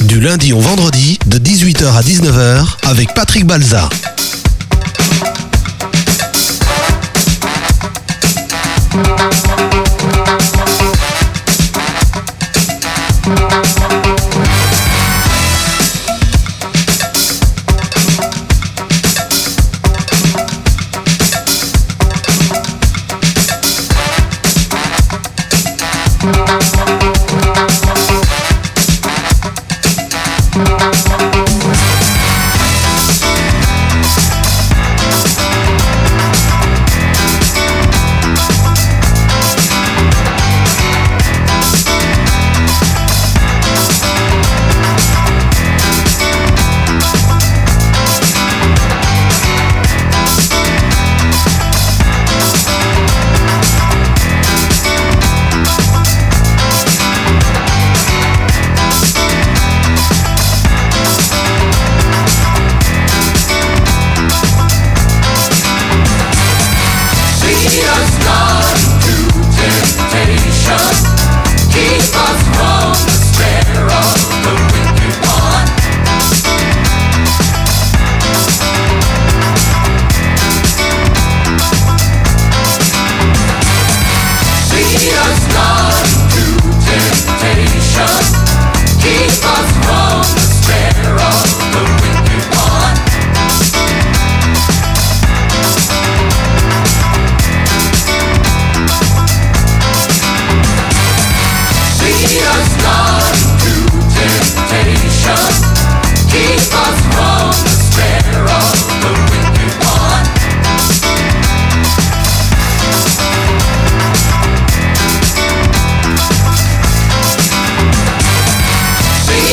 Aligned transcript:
du 0.00 0.20
lundi 0.20 0.52
au 0.52 0.58
vendredi 0.58 1.18
de 1.26 1.38
18h 1.38 1.86
à 1.86 2.02
19h 2.02 2.66
avec 2.82 3.14
Patrick 3.14 3.46
Balza. 3.46 3.88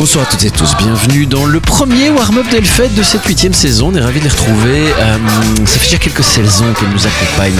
Bonsoir 0.02 0.25
à 0.25 0.31
toutes 0.31 0.44
et 0.45 0.49
tous, 0.49 0.75
bienvenue 0.77 1.27
dans 1.27 1.45
le 1.45 1.59
premier 1.59 2.09
warm-up 2.09 2.49
d'Elfed 2.49 2.95
de 2.95 3.03
cette 3.03 3.23
huitième 3.23 3.53
saison. 3.53 3.91
On 3.94 3.95
est 3.95 4.02
ravis 4.02 4.17
de 4.17 4.23
les 4.23 4.31
retrouver. 4.31 4.91
Euh, 4.97 5.17
ça 5.67 5.77
fait 5.77 5.85
déjà 5.85 5.97
quelques 5.99 6.23
saisons 6.23 6.73
qu'elles 6.73 6.89
nous 6.89 7.05
accompagnent. 7.05 7.53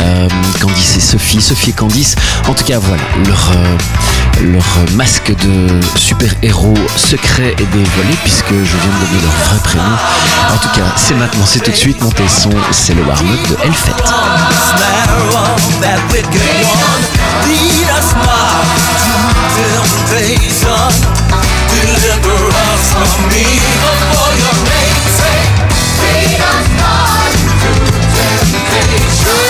Euh, 0.00 0.28
Candice 0.60 0.98
et 0.98 1.00
Sophie, 1.00 1.42
Sophie 1.42 1.70
et 1.70 1.72
Candice. 1.72 2.14
En 2.46 2.54
tout 2.54 2.62
cas, 2.62 2.78
voilà, 2.78 3.02
leur, 3.26 3.50
euh, 3.56 3.76
leur 4.52 4.64
masque 4.94 5.34
de 5.34 5.66
super-héros 5.96 6.78
secret 6.94 7.56
est 7.58 7.72
dévoilé 7.72 8.14
puisque 8.22 8.50
je 8.50 8.54
viens 8.54 8.92
de 9.00 9.06
donner 9.06 9.22
leur 9.24 9.32
vrai 9.48 9.58
prénom. 9.64 9.96
En 10.54 10.58
tout 10.58 10.70
cas, 10.72 10.94
c'est 10.94 11.14
maintenant, 11.14 11.44
c'est 11.44 11.58
tout 11.58 11.72
de 11.72 11.76
suite. 11.76 12.00
Montez 12.02 12.28
son, 12.28 12.50
c'est 12.70 12.94
le 12.94 13.02
warm-up 13.02 13.40
de 13.50 13.56
Elfed. 19.60 21.00
deliver 21.68 22.40
us 22.68 22.84
from 22.92 23.30
evil 23.30 23.96
for 24.12 24.30
your 24.40 24.56
name's 24.70 25.12
sake. 25.20 25.54
Lead 26.00 26.40
us 26.40 26.66
not 26.80 27.32
into 27.44 27.72
temptation. 28.16 29.49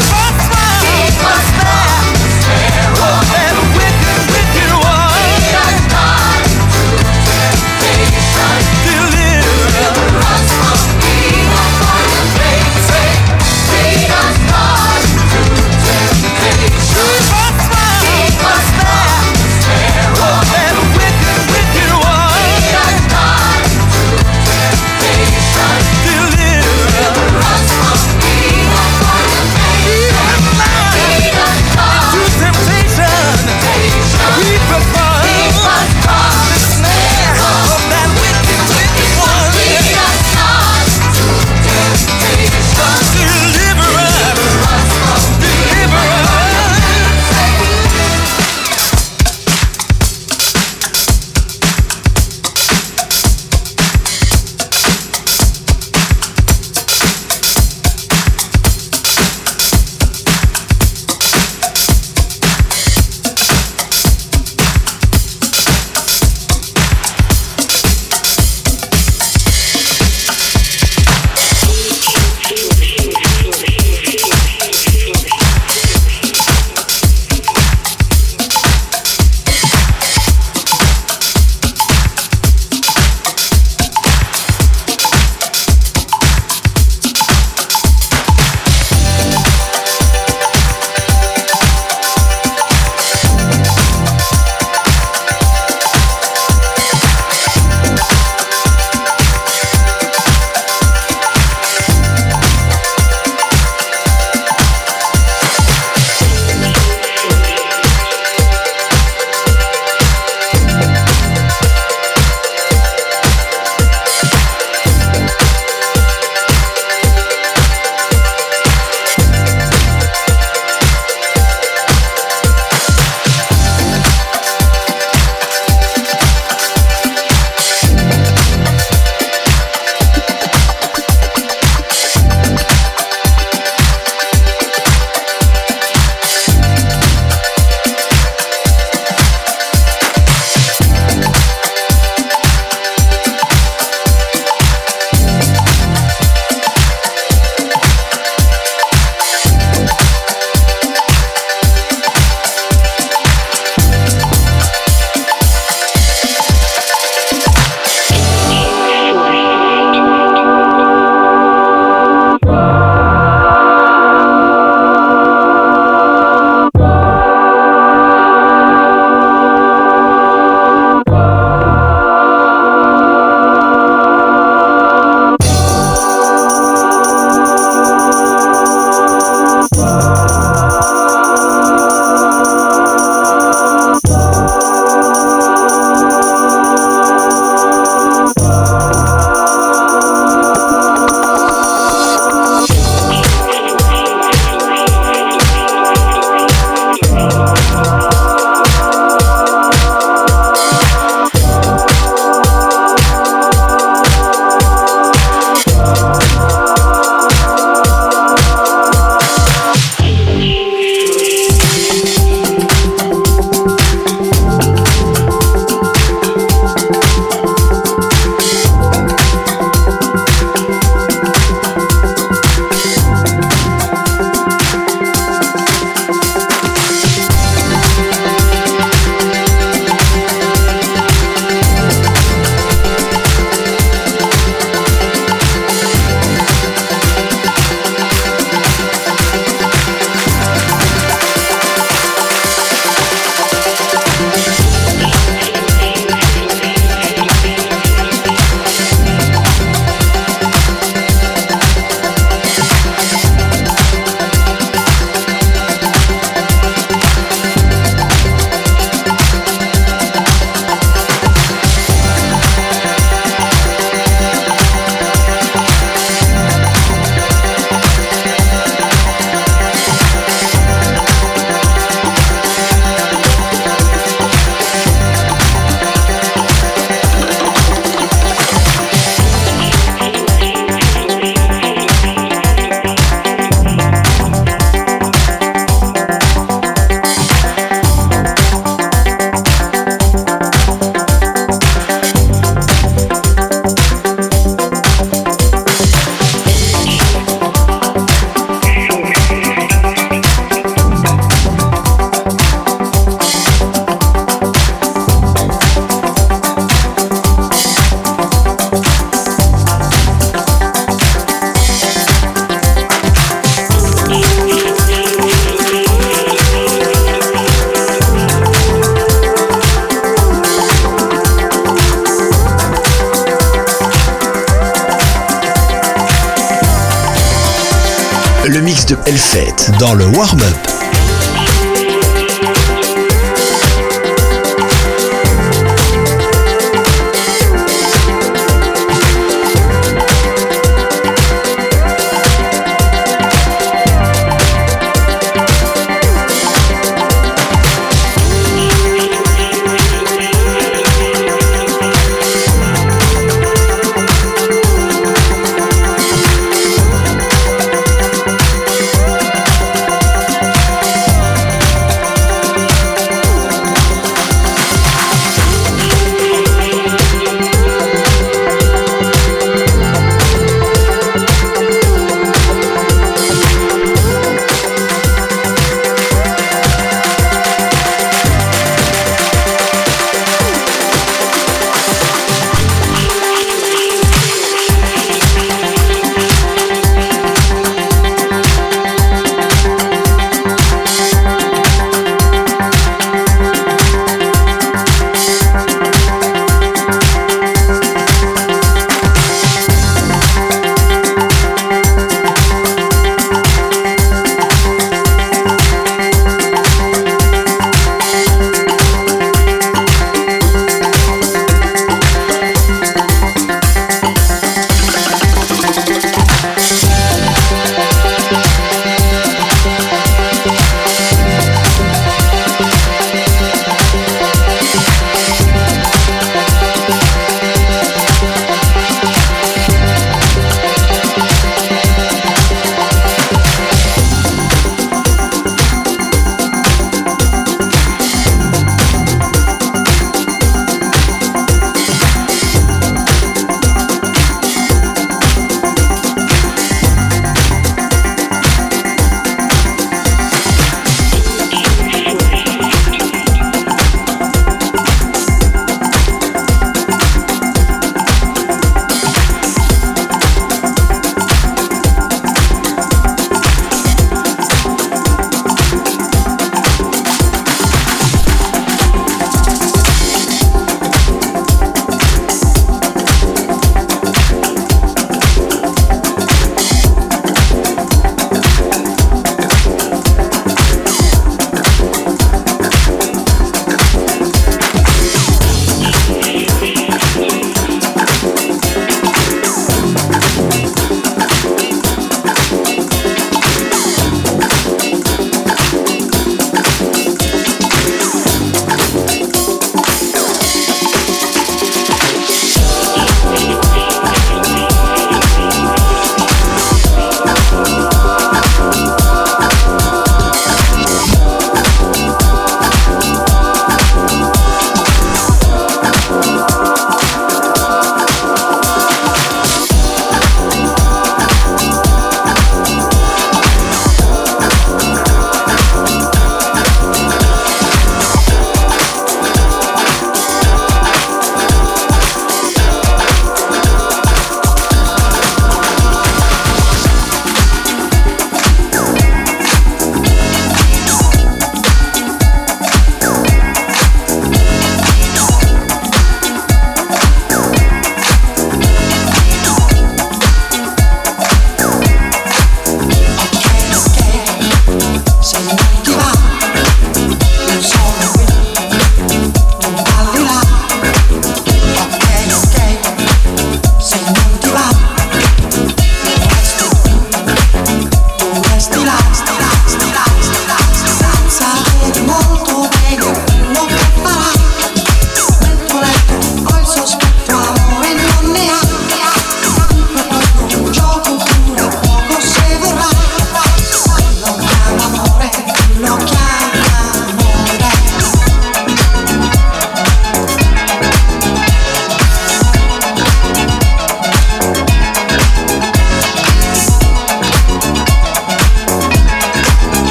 Le 329.10 329.14
mix 329.14 329.32
de 329.32 329.38
Hellfett. 329.38 329.70
dans 329.80 329.94
le 329.94 330.06
warm-up. 330.06 330.79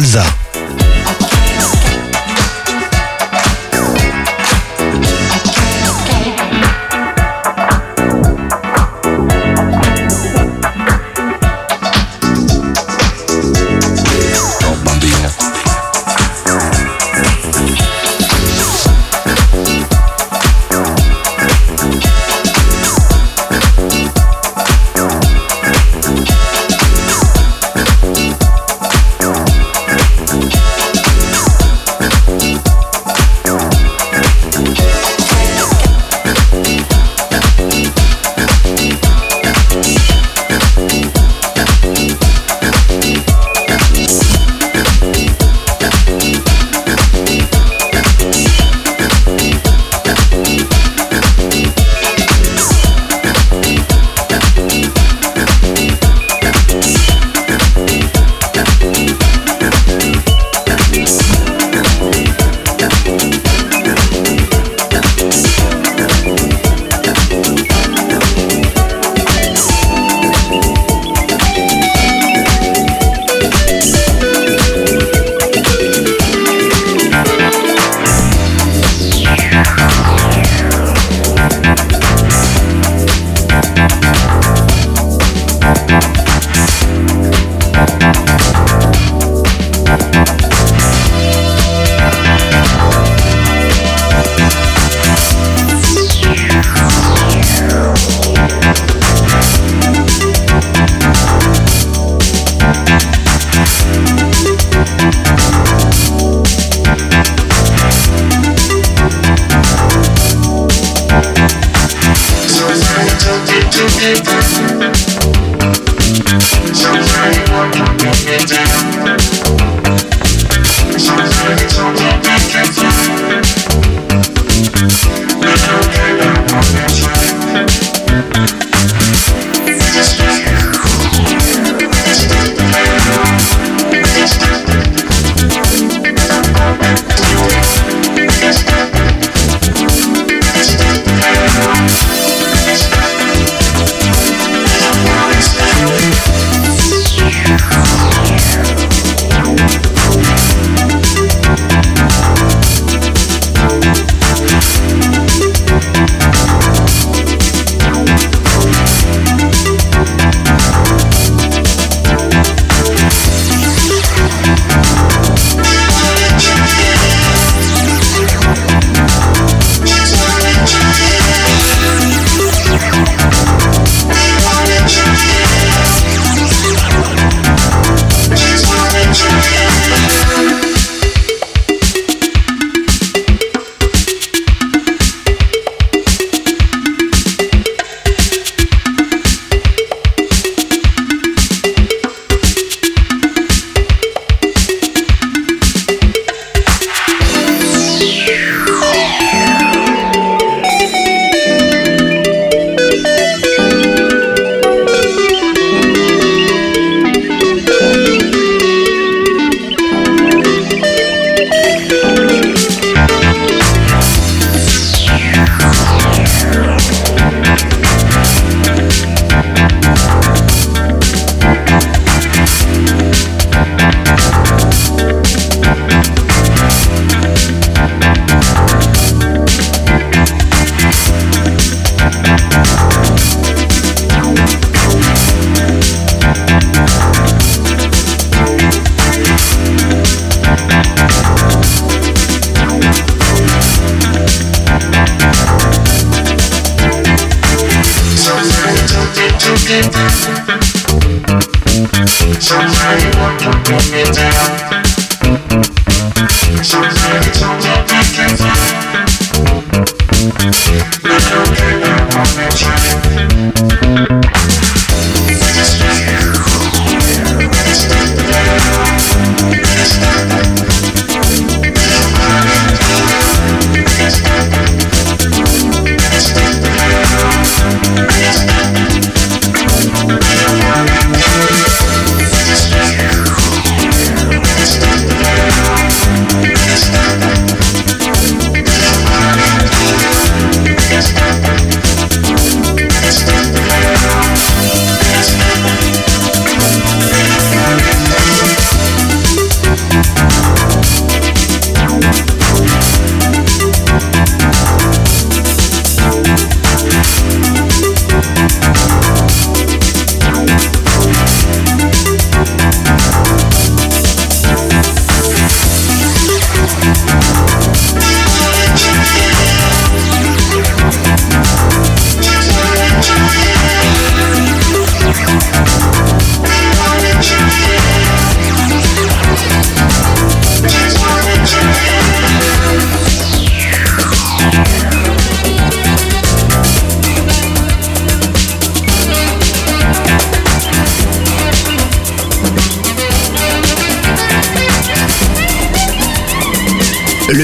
Avec 0.00 0.29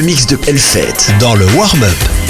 mix 0.07 0.25
de 0.25 0.38
Hellfest. 0.47 1.11
dans 1.19 1.35
le 1.35 1.47
warm-up. 1.57 2.26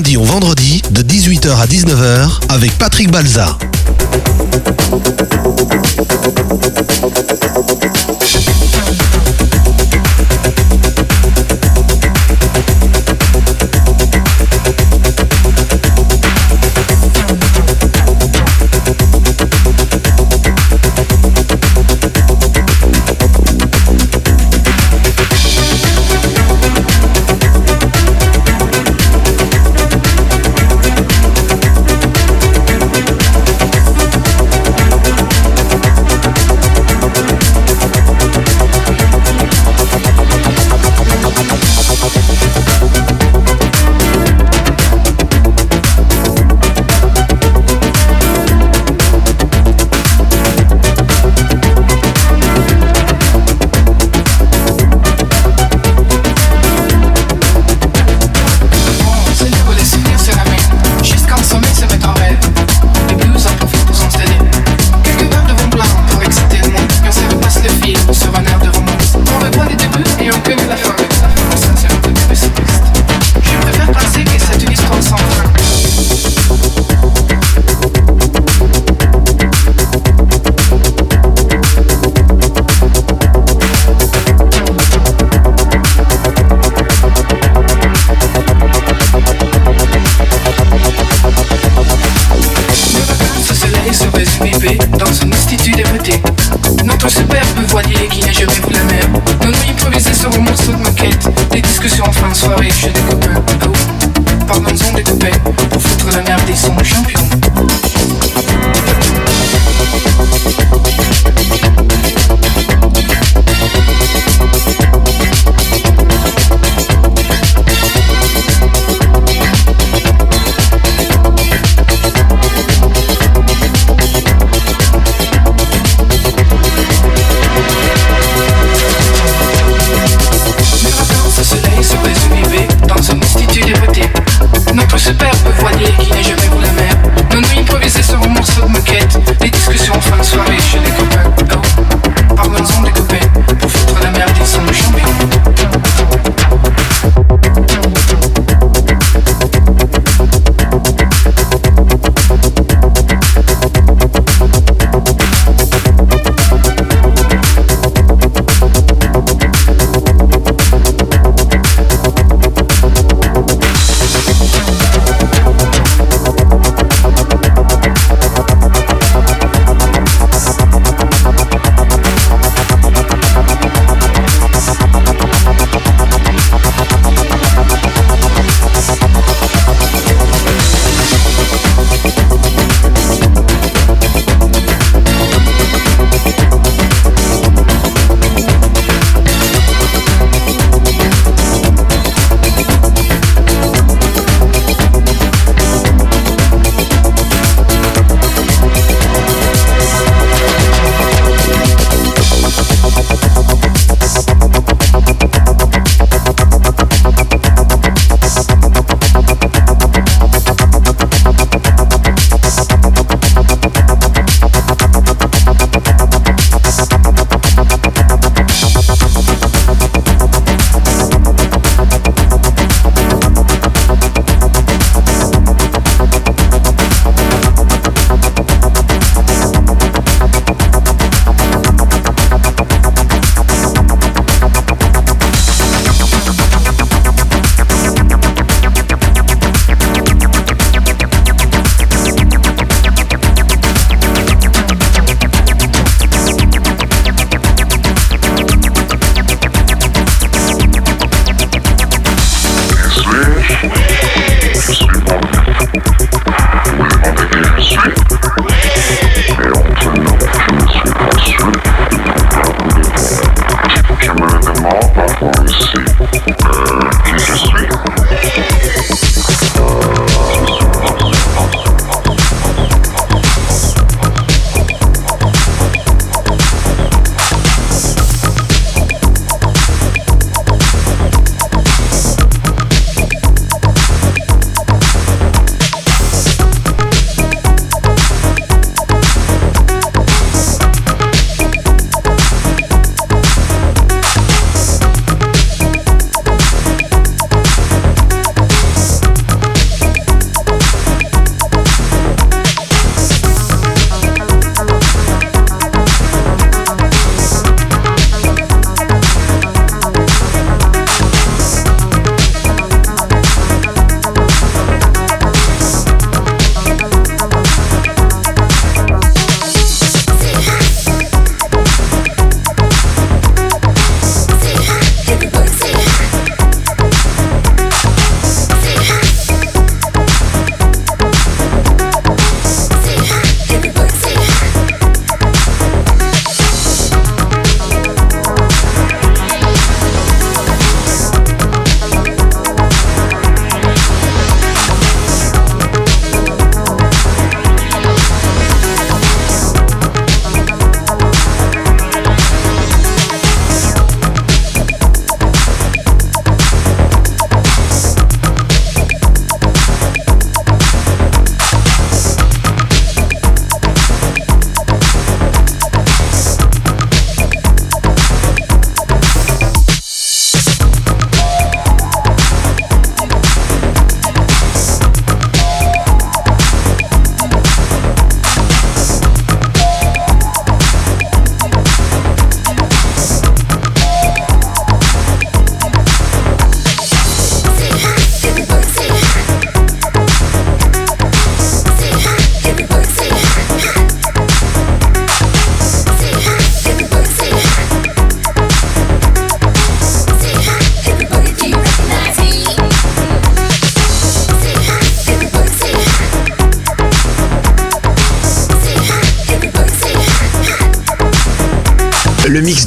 lundi 0.00 0.16
au 0.16 0.24
vendredi 0.24 0.80
de 0.92 1.02
18h 1.02 1.60
à 1.60 1.66
19h 1.66 2.40
avec 2.48 2.72
Patrick 2.78 3.10
Balza. 3.10 3.58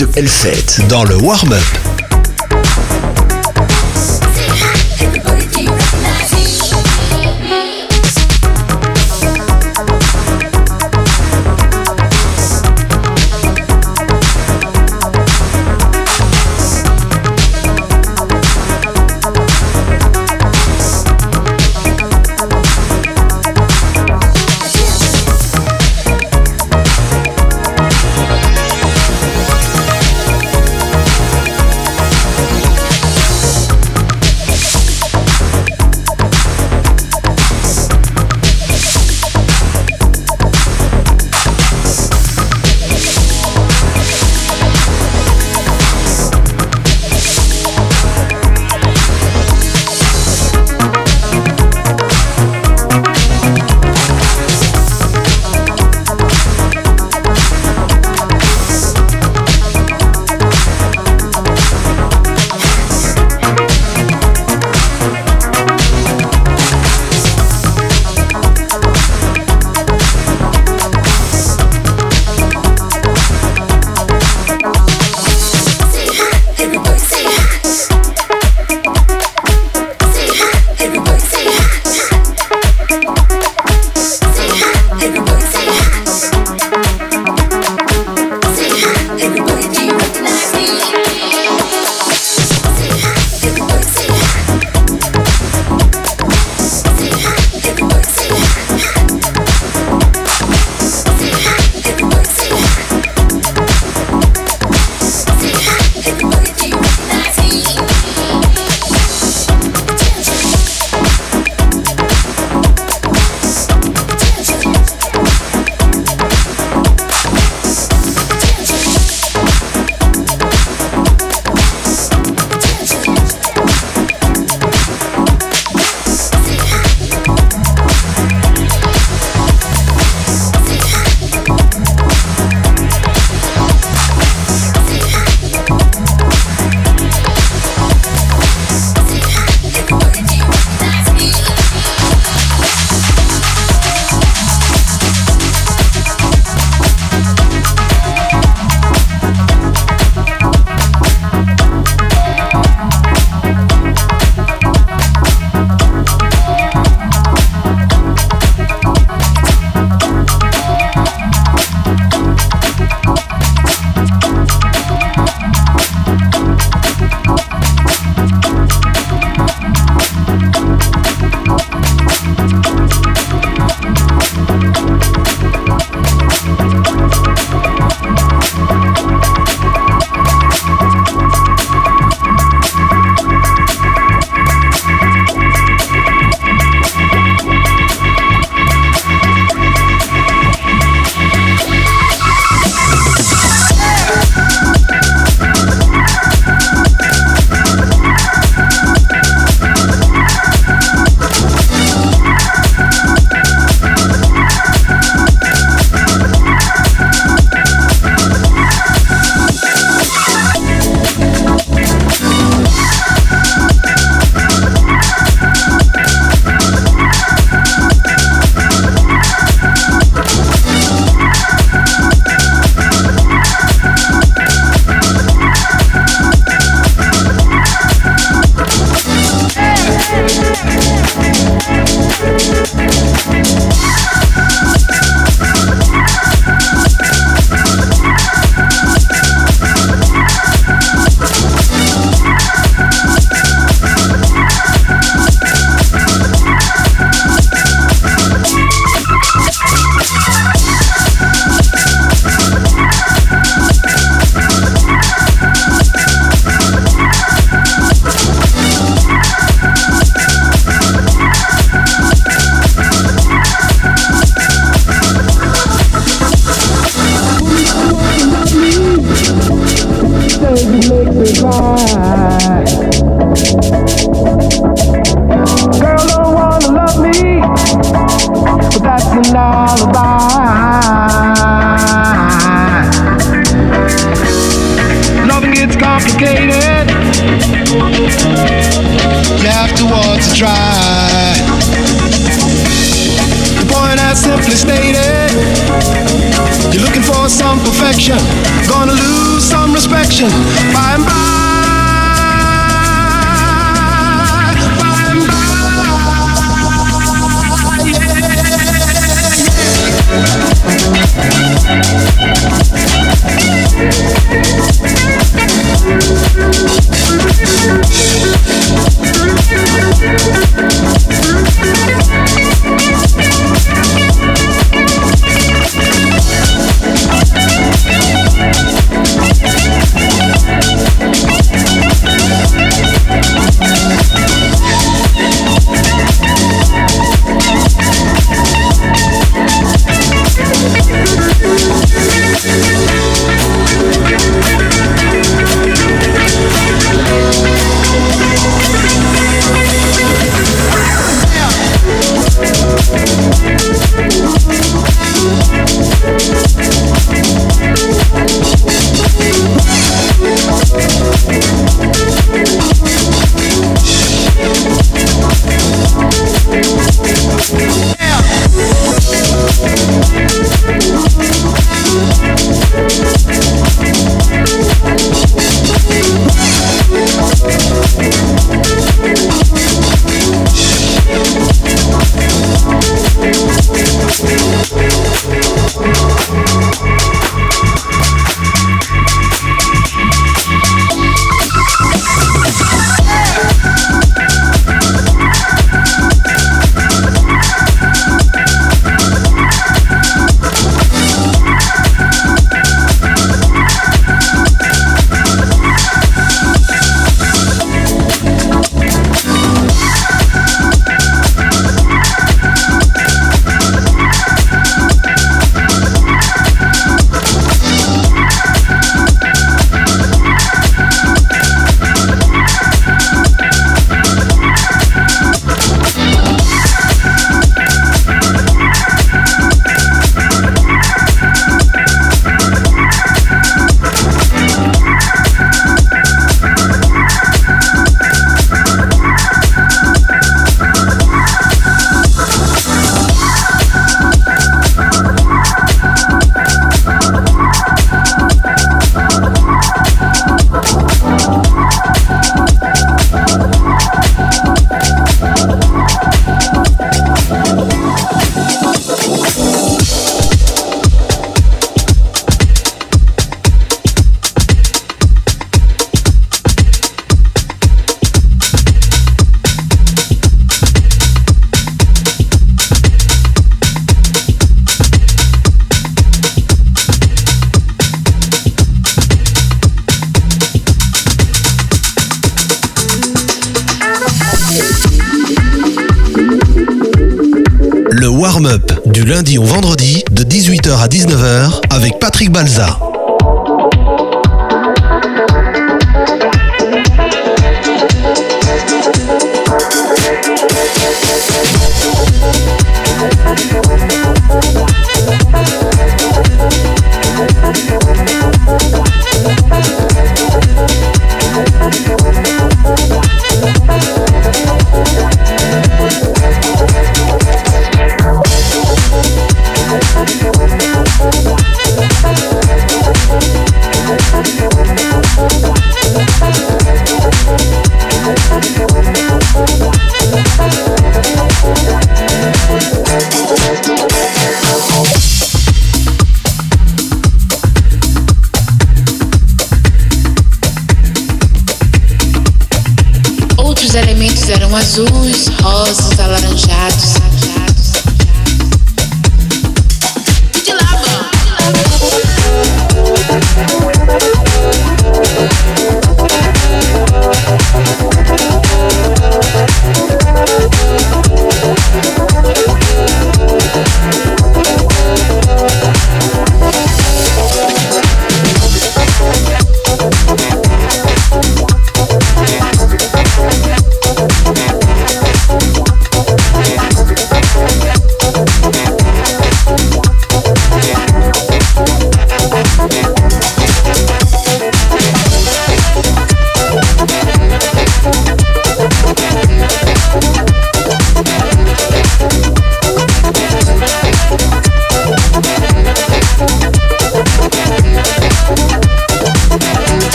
De 0.00 0.08
Hellfest 0.16 0.86
dans 0.88 1.04
le 1.04 1.14
warm-up. 1.16 1.89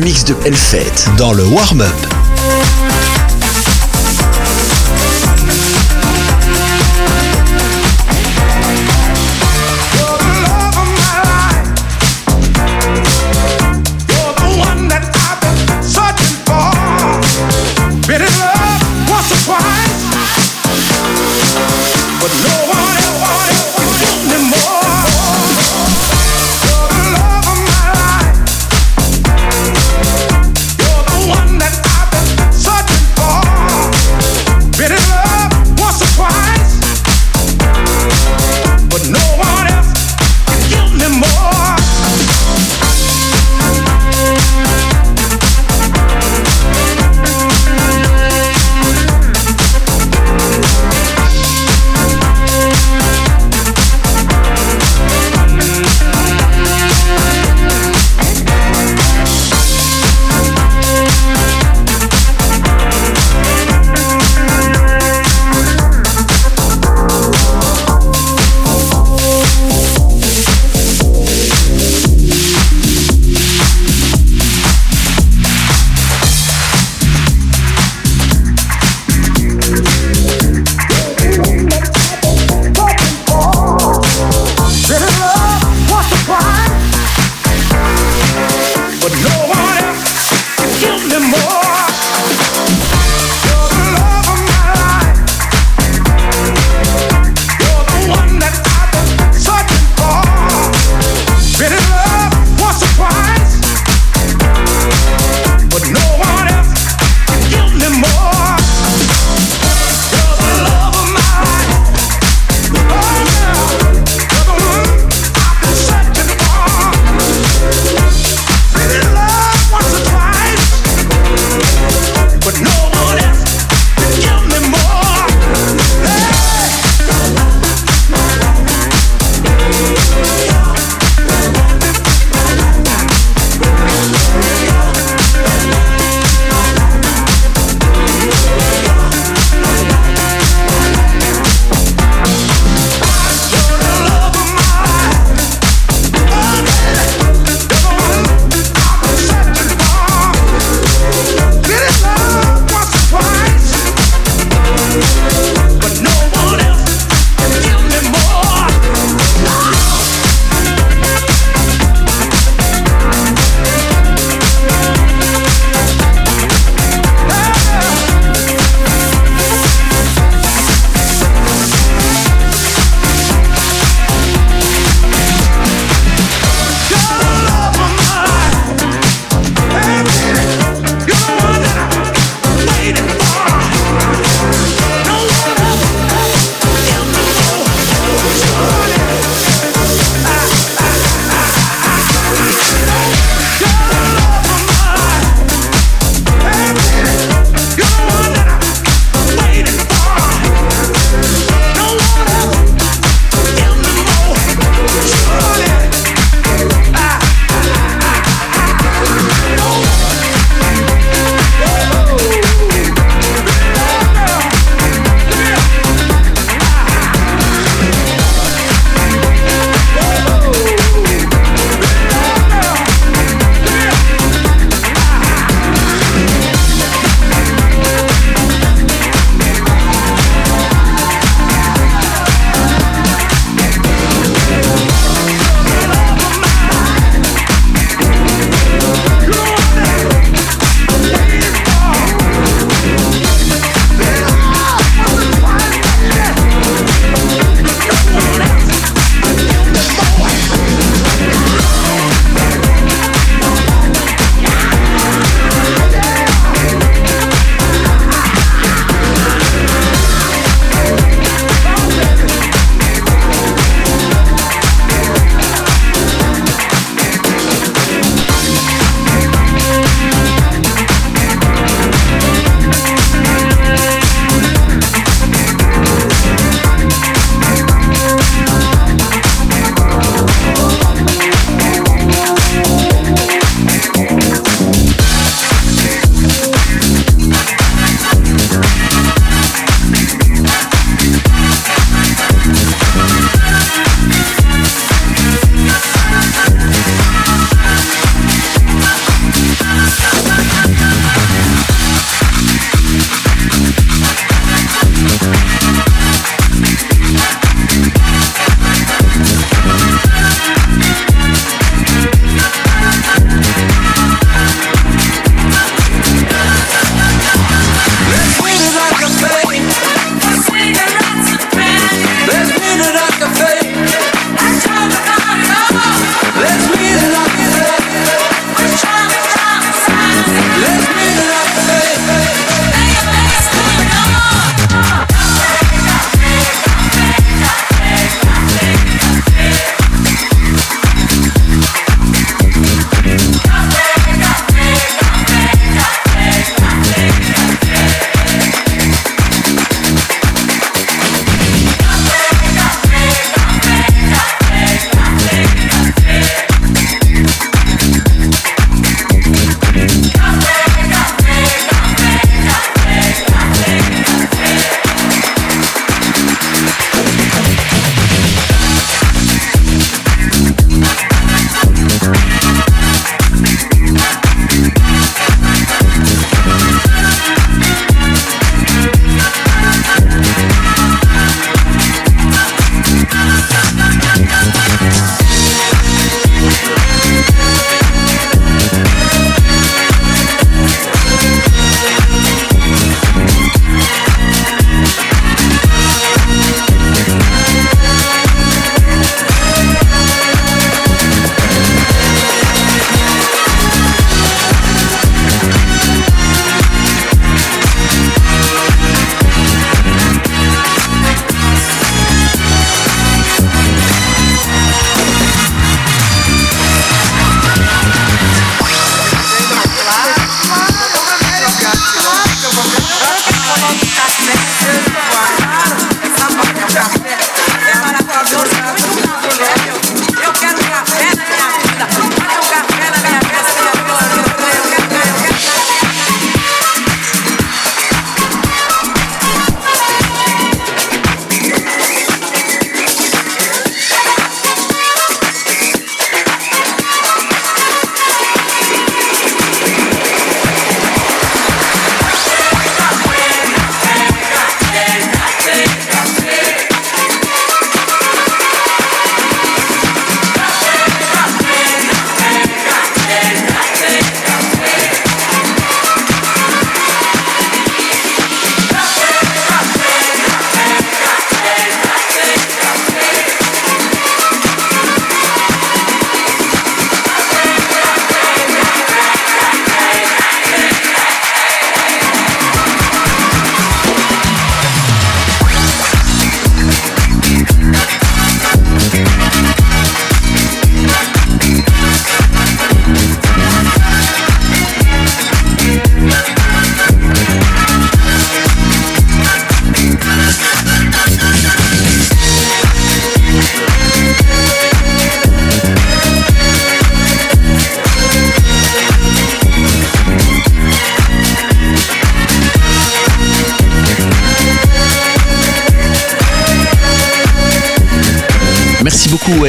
Mix 0.00 0.24
de 0.24 0.34
Hellfest. 0.44 1.08
Dans 1.16 1.32
le 1.32 1.44
warm-up. 1.44 2.19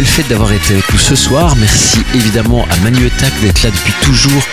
Au 0.01 0.03
Elfet 0.03 0.23
d'avoir 0.23 0.51
été 0.51 0.73
ce 1.11 1.15
soir. 1.17 1.57
Merci 1.57 1.99
évidemment 2.15 2.65
à 2.71 2.77
Manu 2.85 3.05
Attack 3.05 3.33
d'être 3.41 3.63
là 3.63 3.69
depuis 3.69 3.93
toujours, 4.01 4.43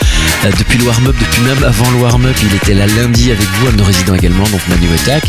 euh, 0.44 0.50
depuis 0.58 0.78
le 0.78 0.86
warm-up, 0.86 1.14
depuis 1.20 1.40
même 1.42 1.62
avant 1.62 1.88
le 1.92 1.98
warm-up. 1.98 2.34
Il 2.42 2.56
était 2.56 2.74
là 2.74 2.88
lundi 2.88 3.30
avec 3.30 3.46
vous, 3.60 3.70
nos 3.76 3.84
résidents 3.84 4.16
également, 4.16 4.42
donc 4.42 4.60
Manu 4.68 4.88
Attack. 4.92 5.22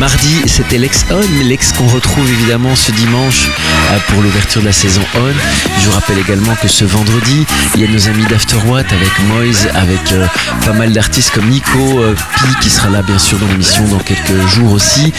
Mardi, 0.00 0.42
c'était 0.46 0.78
l'ex 0.78 1.06
On, 1.10 1.44
l'ex 1.44 1.70
qu'on 1.70 1.86
retrouve 1.86 2.28
évidemment 2.28 2.74
ce 2.74 2.90
dimanche 2.90 3.46
euh, 3.92 3.98
pour 4.08 4.20
l'ouverture 4.20 4.62
de 4.62 4.66
la 4.66 4.72
saison 4.72 5.02
On. 5.14 5.32
Je 5.80 5.86
vous 5.86 5.92
rappelle 5.92 6.18
également 6.18 6.56
que 6.60 6.66
ce 6.66 6.84
vendredi, 6.84 7.46
il 7.76 7.82
y 7.82 7.84
a 7.84 7.88
nos 7.88 8.08
amis 8.08 8.24
d'Afterwatt 8.26 8.92
avec 8.92 9.12
Moise, 9.28 9.68
avec 9.74 10.10
euh, 10.10 10.26
pas 10.66 10.72
mal 10.72 10.92
d'artistes 10.92 11.30
comme 11.30 11.48
Nico, 11.50 12.02
Pi 12.36 12.54
qui 12.60 12.70
sera 12.70 12.88
là 12.88 13.02
bien 13.02 13.20
sûr 13.20 13.38
dans 13.38 13.46
l'émission 13.46 13.86
dans 13.86 14.00
quelques 14.00 14.44
jours 14.48 14.72
aussi. 14.72 15.12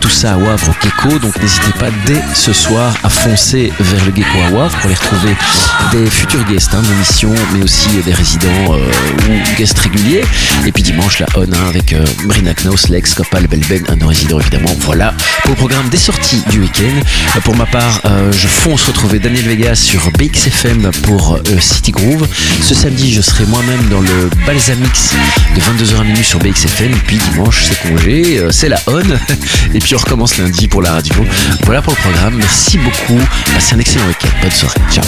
Tout 0.00 0.08
ça 0.08 0.34
à 0.34 0.36
Wavre 0.36 0.70
au 0.70 0.84
Gecko, 0.84 1.18
donc 1.18 1.36
n'hésitez 1.42 1.72
pas 1.78 1.88
dès 2.06 2.22
ce 2.34 2.52
soir 2.52 2.94
à 3.02 3.10
foncer 3.10 3.72
vers 3.78 4.04
le 4.06 4.14
Gecko 4.14 4.38
à 4.46 4.50
Wavre 4.52 4.85
pour 4.86 4.88
les 4.88 4.94
retrouver 4.94 5.36
des 5.92 6.08
futurs 6.08 6.44
guests 6.44 6.72
hein, 6.74 6.80
de 6.82 6.88
l'émission, 6.88 7.34
mais 7.52 7.62
aussi 7.62 7.88
des 8.04 8.12
résidents 8.12 8.46
euh, 8.70 9.28
ou 9.28 9.56
guests 9.56 9.78
réguliers. 9.78 10.24
Et 10.64 10.70
puis 10.70 10.82
dimanche, 10.82 11.18
la 11.18 11.26
On 11.36 11.42
hein, 11.42 11.68
avec 11.68 11.92
euh, 11.92 12.04
Brina 12.24 12.54
Knaus, 12.54 12.88
Lex, 12.88 13.14
Copal, 13.14 13.46
Belben, 13.48 13.82
un 13.88 13.96
de 13.96 14.04
résidents 14.04 14.38
évidemment. 14.38 14.70
Voilà 14.80 15.14
pour 15.42 15.50
le 15.50 15.56
programme 15.56 15.88
des 15.88 15.96
sorties 15.96 16.42
du 16.50 16.60
week-end. 16.60 17.00
Euh, 17.36 17.40
pour 17.40 17.56
ma 17.56 17.66
part, 17.66 18.00
je 18.30 18.46
fonce 18.46 18.84
retrouver 18.84 19.18
Daniel 19.18 19.44
Vega 19.44 19.74
sur 19.74 20.10
BXFM 20.12 20.90
pour 21.02 21.38
City 21.58 21.92
Groove. 21.92 22.26
Ce 22.62 22.74
samedi, 22.74 23.12
je 23.12 23.22
serai 23.22 23.44
moi-même 23.46 23.88
dans 23.88 24.00
le 24.00 24.30
Balsamix 24.46 25.14
de 25.54 25.60
22h 25.60 26.00
à 26.00 26.04
minuit 26.04 26.24
sur 26.24 26.38
BXFM. 26.38 26.92
Et 26.92 27.02
puis 27.06 27.18
dimanche, 27.30 27.64
c'est 27.64 27.88
congé, 27.88 28.40
c'est 28.50 28.68
la 28.68 28.80
On. 28.86 29.00
Et 29.74 29.78
puis 29.78 29.94
on 29.94 29.98
recommence 29.98 30.38
lundi 30.38 30.68
pour 30.68 30.82
la 30.82 30.92
radio. 30.92 31.14
Voilà 31.64 31.82
pour 31.82 31.94
le 31.94 32.00
programme. 32.00 32.36
Merci 32.36 32.78
beaucoup. 32.78 33.20
Passez 33.54 33.74
un 33.74 33.78
excellent 33.78 34.06
week-end. 34.06 34.28
Bonne 34.42 34.50
soirée. 34.50 34.75
Ciao. 34.90 35.06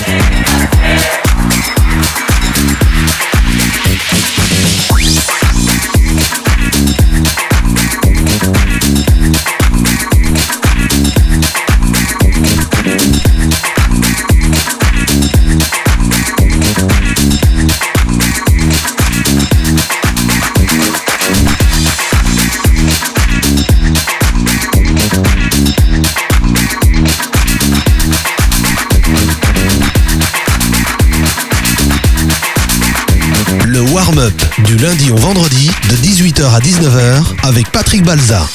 Du 34.64 34.76
lundi 34.76 35.12
au 35.12 35.16
vendredi 35.16 35.70
de 35.90 35.96
18h 35.96 36.52
à 36.52 36.58
19h 36.58 37.22
avec 37.44 37.70
Patrick 37.70 38.02
Balza. 38.02 38.48